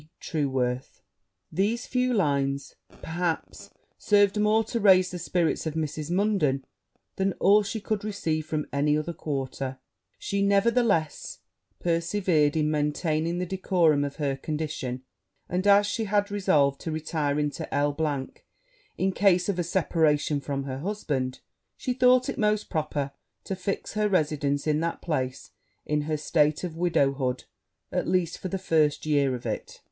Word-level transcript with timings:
TRUEWORTH.' 0.19 0.99
These 1.51 1.85
few 1.85 2.11
lines, 2.11 2.73
perhaps, 3.03 3.69
served 3.99 4.39
more 4.39 4.63
to 4.63 4.79
raise 4.79 5.11
the 5.11 5.19
spirits 5.19 5.67
of 5.67 5.75
Mrs. 5.75 6.09
Munden 6.09 6.65
than 7.17 7.33
all 7.33 7.61
she 7.61 7.79
could 7.79 8.03
receive 8.03 8.47
from 8.47 8.65
any 8.73 8.97
other 8.97 9.13
quarter; 9.13 9.77
she 10.17 10.41
nevertheless 10.41 11.41
persevered 11.79 12.57
in 12.57 12.71
maintaining 12.71 13.37
the 13.37 13.45
decorum 13.45 14.03
of 14.03 14.15
her 14.15 14.35
condition; 14.35 15.03
and 15.47 15.67
as 15.67 15.85
she 15.85 16.05
had 16.05 16.31
resolved 16.31 16.81
to 16.81 16.91
retire 16.91 17.37
into 17.39 17.71
L 17.71 17.95
e 18.27 18.41
in 18.97 19.11
case 19.11 19.49
of 19.49 19.59
a 19.59 19.63
separation 19.63 20.41
from 20.41 20.63
her 20.63 20.79
husband, 20.79 21.41
she 21.77 21.93
thought 21.93 22.27
it 22.27 22.39
most 22.39 22.71
proper 22.71 23.11
to 23.43 23.55
fix 23.55 23.93
her 23.93 24.09
residence 24.09 24.65
in 24.65 24.79
that 24.79 24.99
place 24.99 25.51
in 25.85 26.01
her 26.09 26.17
state 26.17 26.63
of 26.63 26.75
widowhood, 26.75 27.43
at 27.91 28.07
least 28.07 28.39
for 28.39 28.47
the 28.47 28.57
first 28.57 29.05
year 29.05 29.35
of 29.35 29.45
it. 29.45 29.79